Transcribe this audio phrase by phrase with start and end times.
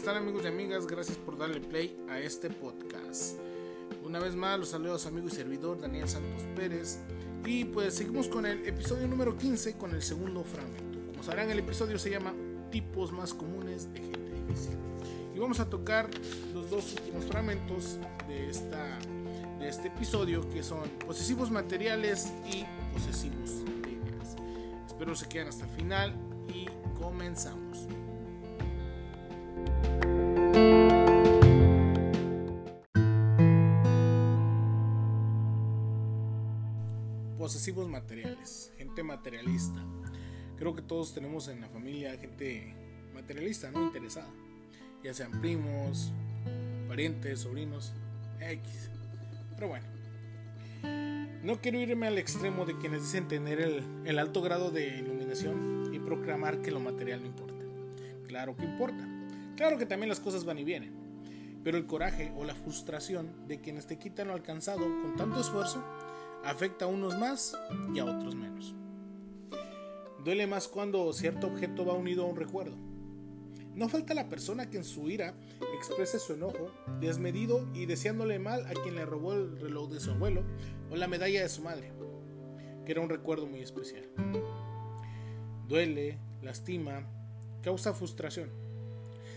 [0.00, 0.86] están amigos y amigas?
[0.86, 3.38] Gracias por darle play a este podcast.
[4.02, 7.00] Una vez más los saludos a su amigo y servidor Daniel Santos Pérez
[7.44, 11.06] y pues seguimos con el episodio número 15 con el segundo fragmento.
[11.06, 12.32] Como sabrán el episodio se llama
[12.70, 14.78] Tipos más comunes de gente difícil.
[15.34, 16.08] Y vamos a tocar
[16.54, 18.98] los dos últimos fragmentos de, esta,
[19.58, 22.64] de este episodio que son posesivos materiales y
[22.94, 24.34] posesivos de ideas.
[24.86, 26.14] Espero se queden hasta el final
[26.48, 27.86] y comenzamos.
[37.60, 39.84] Posesivos materiales, gente materialista.
[40.56, 42.74] Creo que todos tenemos en la familia gente
[43.12, 43.82] materialista, ¿no?
[43.82, 44.30] Interesada.
[45.04, 46.10] Ya sean primos,
[46.88, 47.92] parientes, sobrinos,
[48.40, 48.88] X.
[49.56, 49.86] Pero bueno.
[51.44, 55.90] No quiero irme al extremo de quienes dicen tener el, el alto grado de iluminación
[55.92, 57.66] y proclamar que lo material no importa.
[58.26, 59.06] Claro que importa.
[59.58, 60.94] Claro que también las cosas van y vienen.
[61.62, 65.84] Pero el coraje o la frustración de quienes te quitan lo alcanzado con tanto esfuerzo
[66.44, 67.56] afecta a unos más
[67.94, 68.74] y a otros menos.
[70.24, 72.76] Duele más cuando cierto objeto va unido a un recuerdo.
[73.74, 75.34] No falta la persona que en su ira
[75.76, 80.10] exprese su enojo desmedido y deseándole mal a quien le robó el reloj de su
[80.10, 80.42] abuelo
[80.90, 81.92] o la medalla de su madre,
[82.84, 84.04] que era un recuerdo muy especial.
[85.68, 87.06] Duele, lastima,
[87.62, 88.50] causa frustración.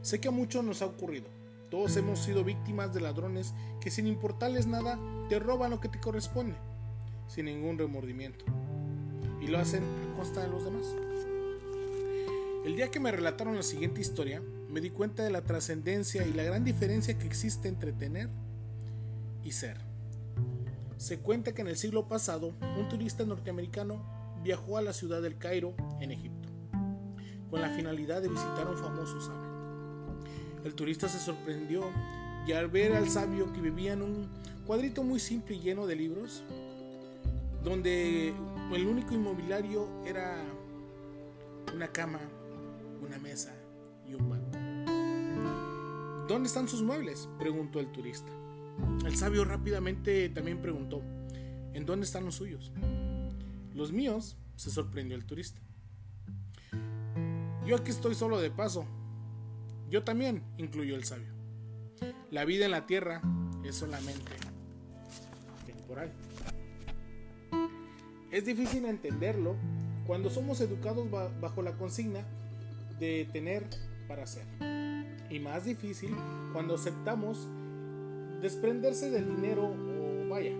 [0.00, 1.28] Sé que a muchos nos ha ocurrido.
[1.70, 4.98] Todos hemos sido víctimas de ladrones que sin importarles nada
[5.28, 6.56] te roban lo que te corresponde,
[7.26, 8.44] sin ningún remordimiento.
[9.40, 10.86] Y lo hacen a costa de los demás.
[12.64, 16.32] El día que me relataron la siguiente historia, me di cuenta de la trascendencia y
[16.32, 18.30] la gran diferencia que existe entre tener
[19.42, 19.76] y ser.
[20.96, 24.02] Se cuenta que en el siglo pasado, un turista norteamericano
[24.42, 26.48] viajó a la ciudad del Cairo, en Egipto,
[27.50, 29.54] con la finalidad de visitar a un famoso sabio.
[30.64, 31.84] El turista se sorprendió
[32.46, 34.28] y al ver al sabio que vivía en un
[34.66, 36.42] cuadrito muy simple y lleno de libros,
[37.64, 38.28] donde
[38.72, 40.44] el único inmobiliario era
[41.74, 42.20] una cama,
[43.00, 43.54] una mesa
[44.06, 44.50] y un banco.
[46.28, 47.28] ¿Dónde están sus muebles?
[47.38, 48.30] preguntó el turista.
[49.04, 51.02] El sabio rápidamente también preguntó,
[51.72, 52.70] ¿en dónde están los suyos?
[53.72, 55.60] Los míos, se sorprendió el turista.
[57.66, 58.84] Yo aquí estoy solo de paso.
[59.90, 61.32] Yo también, incluyó el sabio.
[62.30, 63.22] La vida en la tierra
[63.64, 64.32] es solamente
[65.66, 66.12] temporal.
[68.34, 69.54] Es difícil entenderlo
[70.08, 71.08] cuando somos educados
[71.40, 72.26] bajo la consigna
[72.98, 73.64] de tener
[74.08, 74.42] para ser.
[75.30, 76.10] Y más difícil
[76.52, 77.46] cuando aceptamos
[78.42, 80.50] desprenderse del dinero o vaya,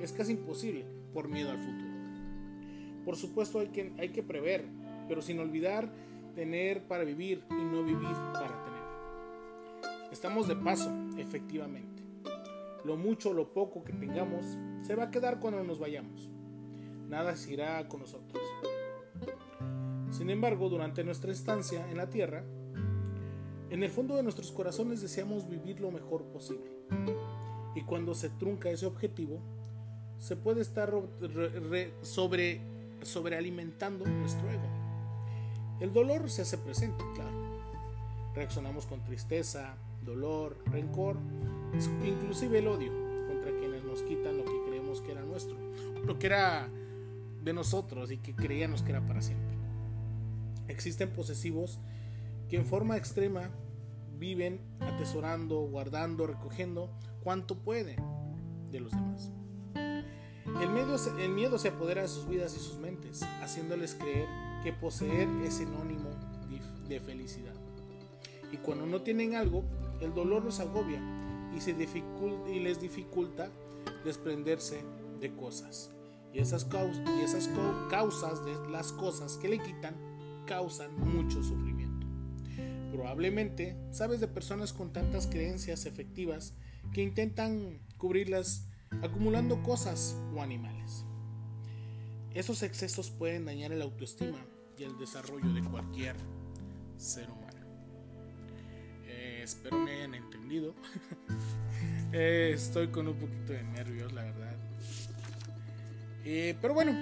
[0.00, 1.90] es casi imposible por miedo al futuro.
[3.04, 4.64] Por supuesto hay que, hay que prever,
[5.06, 5.88] pero sin olvidar
[6.34, 10.10] tener para vivir y no vivir para tener.
[10.10, 12.02] Estamos de paso, efectivamente.
[12.84, 14.44] Lo mucho o lo poco que tengamos
[14.82, 16.28] se va a quedar cuando nos vayamos.
[17.10, 18.40] Nada se irá con nosotros.
[20.12, 22.44] Sin embargo, durante nuestra estancia en la tierra,
[23.68, 26.70] en el fondo de nuestros corazones deseamos vivir lo mejor posible.
[27.74, 29.40] Y cuando se trunca ese objetivo,
[30.18, 30.92] se puede estar
[32.02, 32.60] sobre,
[33.02, 34.68] sobrealimentando nuestro ego.
[35.80, 37.40] El dolor se hace presente, claro.
[38.36, 41.16] Reaccionamos con tristeza, dolor, rencor,
[42.04, 42.92] inclusive el odio
[43.26, 45.56] contra quienes nos quitan lo que creemos que era nuestro,
[46.04, 46.68] lo que era
[47.42, 49.56] de nosotros y que creíamos que era para siempre.
[50.68, 51.80] Existen posesivos
[52.48, 53.50] que en forma extrema
[54.18, 56.90] viven atesorando, guardando, recogiendo
[57.22, 57.96] cuanto pueden
[58.70, 59.30] de los demás.
[60.60, 64.26] El miedo, el miedo se apodera de sus vidas y sus mentes, haciéndoles creer
[64.62, 66.10] que poseer es sinónimo
[66.88, 67.54] de felicidad.
[68.52, 69.64] Y cuando no tienen algo,
[70.00, 71.00] el dolor los agobia
[71.54, 73.48] y, y les dificulta
[74.04, 74.82] desprenderse
[75.20, 75.92] de cosas.
[76.32, 76.66] Y esas,
[77.18, 77.50] y esas
[77.90, 79.96] causas de las cosas que le quitan
[80.46, 82.06] causan mucho sufrimiento.
[82.92, 86.54] Probablemente sabes de personas con tantas creencias efectivas
[86.92, 88.66] que intentan cubrirlas
[89.02, 91.04] acumulando cosas o animales.
[92.34, 94.38] Esos excesos pueden dañar el autoestima
[94.76, 96.16] y el desarrollo de cualquier
[96.96, 97.66] ser humano.
[99.04, 100.74] Eh, espero me hayan entendido.
[102.12, 104.56] Eh, estoy con un poquito de nervios, la verdad.
[106.24, 106.92] Eh, pero bueno,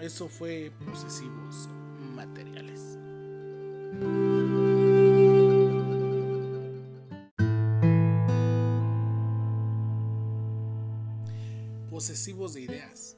[0.00, 1.68] eso fue posesivos
[2.14, 2.98] materiales.
[11.90, 13.16] Posesivos de ideas.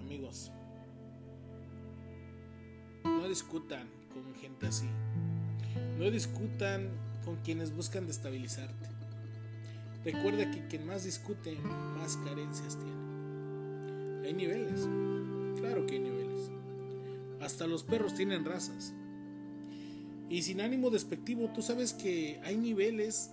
[0.00, 0.50] Amigos,
[3.04, 4.88] no discutan con gente así.
[5.98, 6.90] No discutan
[7.24, 8.88] con quienes buscan destabilizarte.
[10.04, 11.56] Recuerda que quien más discute,
[11.96, 13.11] más carencias tiene.
[14.24, 14.88] Hay niveles.
[15.58, 16.50] Claro que hay niveles.
[17.40, 18.94] Hasta los perros tienen razas.
[20.28, 23.32] Y sin ánimo despectivo, tú sabes que hay niveles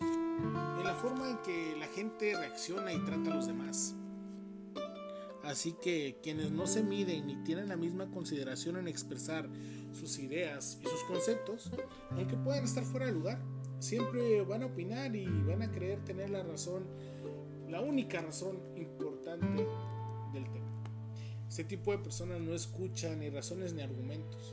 [0.00, 3.94] en la forma en que la gente reacciona y trata a los demás.
[5.44, 9.48] Así que quienes no se miden ni tienen la misma consideración en expresar
[9.92, 11.70] sus ideas y sus conceptos,
[12.10, 13.40] aunque puedan estar fuera de lugar,
[13.78, 16.84] siempre van a opinar y van a creer tener la razón,
[17.68, 19.66] la única razón importante.
[21.56, 24.52] Este tipo de personas no escuchan ni razones ni argumentos.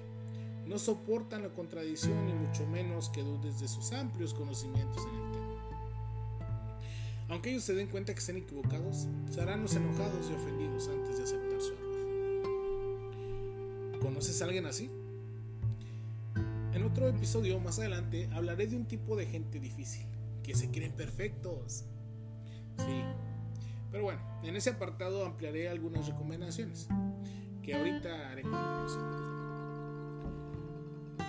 [0.65, 5.31] No soportan la contradicción y mucho menos que dudes de sus amplios conocimientos en el
[5.33, 5.53] tema.
[7.27, 11.23] Aunque ellos se den cuenta que estén equivocados, serán los enojados y ofendidos antes de
[11.25, 11.91] aceptar su error.
[14.00, 14.89] ¿Conoces a alguien así?
[16.71, 20.05] En otro episodio más adelante hablaré de un tipo de gente difícil,
[20.41, 21.83] que se creen perfectos.
[22.77, 23.03] Sí.
[23.93, 26.89] Pero bueno, en ese apartado ampliaré algunas recomendaciones,
[27.61, 28.43] que ahorita haré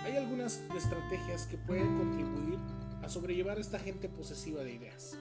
[0.03, 2.59] Hay algunas estrategias que pueden contribuir
[3.01, 5.17] a sobrellevar a esta gente posesiva de ideas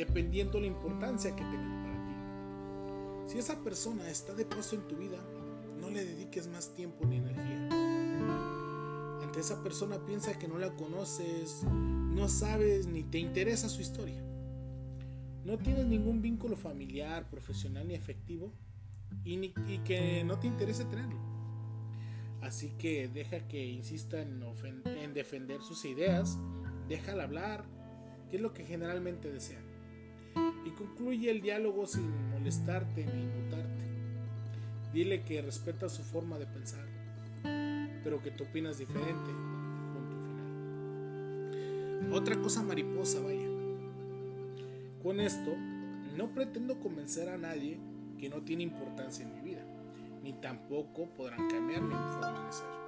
[0.00, 3.32] dependiendo la importancia que tengan para ti.
[3.32, 5.18] Si esa persona está de paso en tu vida,
[5.78, 7.68] no le dediques más tiempo ni energía.
[9.22, 14.22] Ante esa persona piensa que no la conoces, no sabes ni te interesa su historia.
[15.44, 18.52] No tienes ningún vínculo familiar, profesional ni afectivo
[19.24, 19.48] y,
[19.84, 21.18] que no te interese tenerlo.
[22.42, 24.42] Así que deja que insista en,
[24.84, 26.38] en defender sus ideas,
[26.88, 27.64] déjala hablar,
[28.30, 29.70] que es lo que generalmente desean
[30.64, 33.84] y concluye el diálogo sin molestarte ni inmutarte.
[34.92, 36.84] Dile que respeta su forma de pensar,
[38.02, 39.30] pero que tú opinas diferente.
[39.94, 40.16] Punto
[42.02, 42.12] final.
[42.12, 43.49] Otra cosa mariposa, vaya.
[45.02, 45.56] Con esto,
[46.16, 47.80] no pretendo convencer a nadie
[48.18, 49.64] que no tiene importancia en mi vida,
[50.22, 52.80] ni tampoco podrán cambiar mi forma de ser.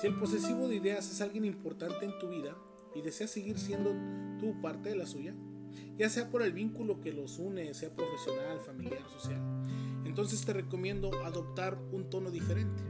[0.00, 2.54] Si el posesivo de ideas es alguien importante en tu vida
[2.94, 3.94] y deseas seguir siendo
[4.38, 5.34] tú parte de la suya,
[5.96, 9.40] ya sea por el vínculo que los une, sea profesional, familiar, social.
[10.04, 12.82] Entonces te recomiendo adoptar un tono diferente.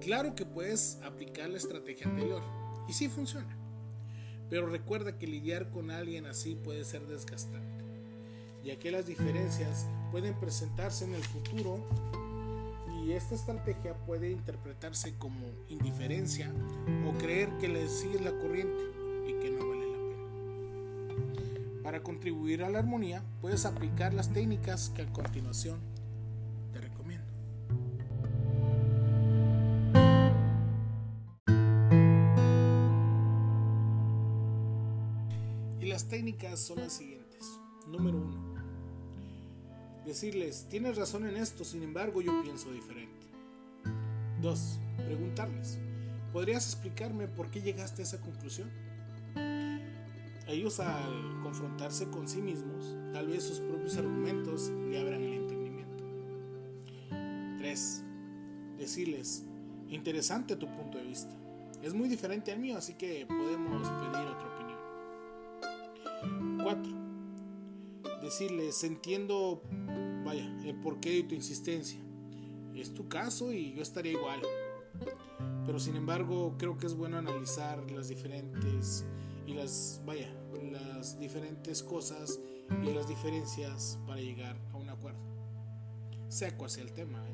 [0.00, 2.42] Claro que puedes aplicar la estrategia anterior
[2.88, 3.56] y sí funciona,
[4.50, 7.84] pero recuerda que lidiar con alguien así puede ser desgastante,
[8.64, 11.84] ya que las diferencias pueden presentarse en el futuro
[13.02, 16.52] y esta estrategia puede interpretarse como indiferencia
[17.08, 18.82] o creer que le sigues la corriente
[19.28, 19.86] y que no vale
[21.86, 25.78] para contribuir a la armonía, puedes aplicar las técnicas que a continuación
[36.08, 37.44] técnicas son las siguientes.
[37.86, 38.54] Número uno.
[40.04, 43.26] Decirles, tienes razón en esto, sin embargo yo pienso diferente.
[44.40, 44.78] 2.
[45.04, 45.78] Preguntarles,
[46.32, 48.70] ¿podrías explicarme por qué llegaste a esa conclusión?
[50.46, 56.04] Ellos al confrontarse con sí mismos, tal vez sus propios argumentos le abran el entendimiento.
[57.58, 58.04] 3.
[58.78, 59.44] Decirles,
[59.88, 61.34] interesante tu punto de vista.
[61.82, 64.55] Es muy diferente al mío, así que podemos pedir opinión.
[66.66, 66.82] 4.
[68.22, 69.62] Decirles, entiendo,
[70.24, 72.00] vaya, el porqué de tu insistencia.
[72.74, 74.40] Es tu caso y yo estaría igual.
[75.64, 79.04] Pero sin embargo, creo que es bueno analizar las diferentes
[79.46, 80.28] y las, vaya,
[80.72, 82.40] las diferentes cosas
[82.82, 85.20] y las diferencias para llegar a un acuerdo.
[86.28, 87.24] Sea cual sea el tema.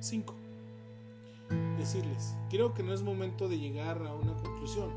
[0.00, 0.34] 5.
[1.50, 1.74] ¿eh?
[1.76, 4.90] Decirles, creo que no es momento de llegar a una conclusión,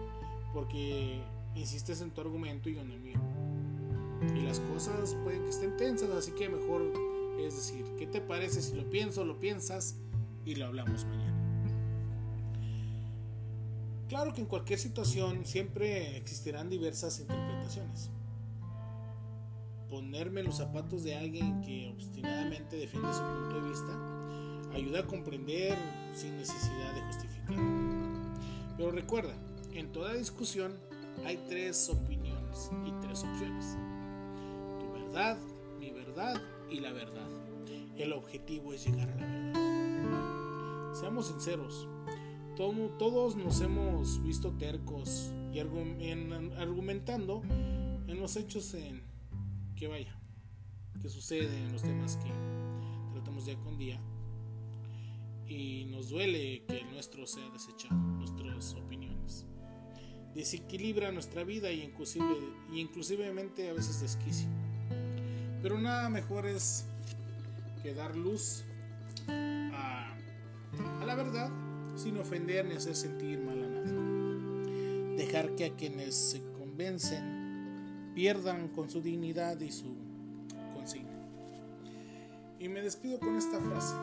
[0.53, 1.21] porque
[1.55, 3.19] insistes en tu argumento y yo en el mío.
[4.35, 6.93] Y las cosas pueden que estén tensas, así que mejor
[7.39, 9.95] es decir, ¿qué te parece si lo pienso, lo piensas
[10.45, 11.33] y lo hablamos mañana?
[14.07, 18.09] Claro que en cualquier situación siempre existirán diversas interpretaciones.
[19.89, 24.15] Ponerme los zapatos de alguien que obstinadamente defiende su punto de vista
[24.73, 25.77] ayuda a comprender
[26.13, 27.55] sin necesidad de justificar.
[28.77, 29.33] Pero recuerda,
[29.73, 30.73] en toda discusión
[31.23, 33.77] hay tres opiniones y tres opciones.
[34.79, 35.37] Tu verdad,
[35.79, 37.27] mi verdad y la verdad.
[37.97, 40.93] El objetivo es llegar a la verdad.
[40.93, 41.87] Seamos sinceros,
[42.55, 47.41] todos nos hemos visto tercos y argumentando
[48.07, 49.01] en los hechos en
[49.75, 50.17] que vaya,
[51.01, 52.31] que sucede en los temas que
[53.13, 53.99] tratamos día con día.
[55.47, 59.45] y nos duele que el nuestro sea desechado, nuestras opiniones.
[60.35, 62.25] Desequilibra nuestra vida y, inclusive,
[62.71, 64.47] y a veces desquicia.
[65.61, 66.85] Pero nada mejor es
[67.81, 68.63] que dar luz
[69.29, 70.13] a,
[71.01, 71.49] a la verdad
[71.95, 75.15] sin ofender ni hacer sentir mal a nadie.
[75.15, 79.95] Dejar que a quienes se convencen pierdan con su dignidad y su
[80.73, 81.11] consigna.
[82.59, 83.95] Y me despido con esta frase.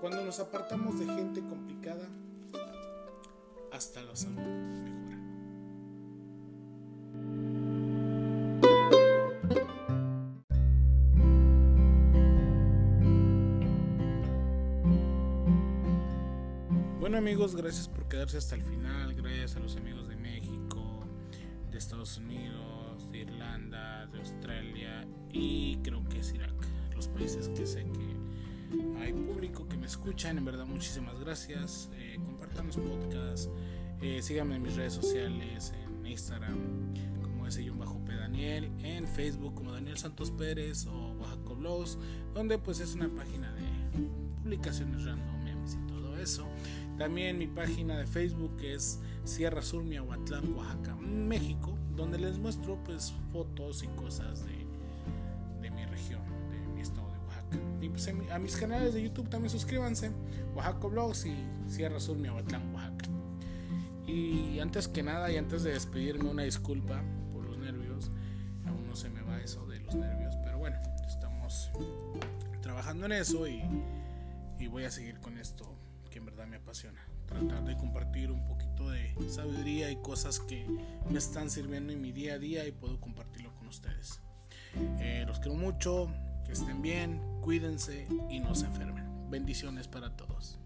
[0.00, 2.08] Cuando nos apartamos de gente complicada,
[3.82, 5.18] hasta la salud mejora.
[17.00, 19.14] Bueno amigos, gracias por quedarse hasta el final.
[19.14, 21.04] Gracias a los amigos de México,
[21.72, 26.54] de Estados Unidos, de Irlanda, de Australia y creo que es Irak.
[26.94, 28.22] Los países que sé que
[29.00, 30.38] hay público que me escuchan.
[30.38, 31.90] En verdad, muchísimas gracias.
[31.94, 32.18] Eh,
[32.54, 33.48] podcasts.
[34.00, 36.58] Eh, síganme en mis redes sociales, en Instagram
[37.22, 41.98] como ese bajo P Daniel, en Facebook como Daniel Santos Pérez o Oaxaco Blogs,
[42.34, 43.62] donde pues es una página de
[44.42, 46.46] publicaciones random, memes y todo eso.
[46.98, 53.12] También mi página de Facebook es Sierra Sur Miahuatlán, Oaxaca, México, donde les muestro pues
[53.32, 54.66] fotos y cosas de,
[55.62, 56.22] de mi región,
[57.80, 60.12] Y pues a mis canales de YouTube también suscríbanse,
[60.54, 61.34] Oaxaca Blogs y
[61.66, 63.10] Sierra Sur Miahuatlán, Oaxaca.
[64.06, 68.10] Y antes que nada y antes de despedirme una disculpa por los nervios,
[68.66, 71.70] aún no se me va eso de los nervios, pero bueno, estamos
[72.60, 73.62] trabajando en eso y,
[74.58, 75.76] y voy a seguir con esto
[76.10, 77.00] que en verdad me apasiona.
[77.26, 80.66] Tratar de compartir un poquito de sabiduría y cosas que
[81.10, 84.20] me están sirviendo en mi día a día y puedo compartirlo con ustedes.
[85.00, 86.12] Eh, los quiero mucho,
[86.44, 89.30] que estén bien, cuídense y no se enfermen.
[89.30, 90.61] Bendiciones para todos.